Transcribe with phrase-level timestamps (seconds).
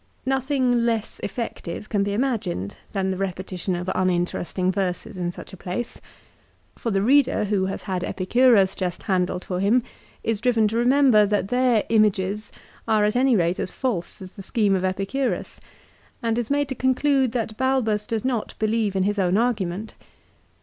[0.25, 5.57] Nothing less effective can be imagined than the repetition of uninteresting verses in such a
[5.57, 6.01] place.
[6.75, 9.83] For the reader, who has had Epicurus just handled for him,
[10.23, 12.51] is driven to re member that their images
[12.87, 15.61] are at any rate as false as the scheme of Epicurus,
[16.23, 19.93] and is made to conclude that Balbus does not believe in his own argument.